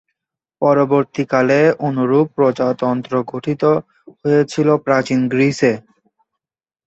পরবর্তীকালে 0.61 1.59
অনুরূপ 1.87 2.25
প্রজাতন্ত্র 2.37 3.13
গঠিত 3.31 3.63
হয়েছিল 4.21 4.67
প্রাচীন 4.85 5.19
গ্রিসে। 5.31 5.73